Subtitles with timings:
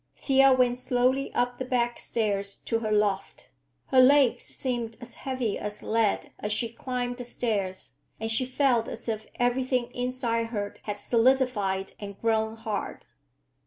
[0.17, 3.51] Thea went slowly up the back stairs to her loft.
[3.89, 8.87] Her legs seemed as heavy as lead as she climbed the stairs, and she felt
[8.87, 13.05] as if everything inside her had solidified and grown hard.